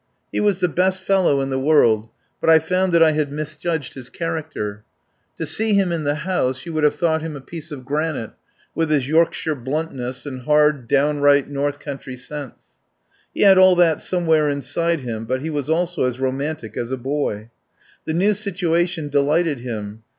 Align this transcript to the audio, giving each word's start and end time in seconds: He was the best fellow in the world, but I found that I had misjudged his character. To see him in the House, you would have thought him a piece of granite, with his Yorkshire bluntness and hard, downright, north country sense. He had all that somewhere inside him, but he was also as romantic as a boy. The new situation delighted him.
He 0.31 0.39
was 0.39 0.59
the 0.61 0.67
best 0.67 1.03
fellow 1.03 1.41
in 1.41 1.51
the 1.51 1.59
world, 1.59 2.09
but 2.41 2.49
I 2.49 2.57
found 2.57 2.91
that 2.91 3.03
I 3.03 3.11
had 3.11 3.31
misjudged 3.31 3.93
his 3.93 4.09
character. 4.09 4.83
To 5.37 5.45
see 5.45 5.75
him 5.75 5.91
in 5.91 6.05
the 6.05 6.15
House, 6.25 6.65
you 6.65 6.73
would 6.73 6.83
have 6.83 6.95
thought 6.95 7.21
him 7.21 7.35
a 7.35 7.39
piece 7.39 7.69
of 7.69 7.85
granite, 7.85 8.31
with 8.73 8.89
his 8.89 9.07
Yorkshire 9.07 9.53
bluntness 9.53 10.25
and 10.25 10.41
hard, 10.41 10.87
downright, 10.87 11.51
north 11.51 11.77
country 11.77 12.15
sense. 12.15 12.79
He 13.31 13.41
had 13.41 13.59
all 13.59 13.75
that 13.75 14.01
somewhere 14.01 14.49
inside 14.49 15.01
him, 15.01 15.25
but 15.25 15.41
he 15.41 15.51
was 15.51 15.69
also 15.69 16.05
as 16.05 16.19
romantic 16.19 16.75
as 16.77 16.89
a 16.89 16.97
boy. 16.97 17.51
The 18.05 18.15
new 18.15 18.33
situation 18.33 19.07
delighted 19.07 19.59
him. 19.59 20.01